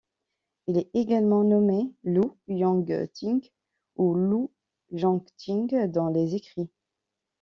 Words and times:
Il 0.65 0.79
est 0.79 0.89
également 0.95 1.43
nommé 1.43 1.93
Lu 2.03 2.23
Yung-ting 2.47 3.39
ou 3.97 4.15
Lu 4.15 4.47
Jung-t'ing 4.97 5.85
dans 5.89 6.07
les 6.09 6.33
écrits. 6.33 6.71